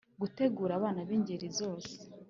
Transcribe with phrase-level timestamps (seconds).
[0.21, 1.93] Gutegura abana b ingeri zose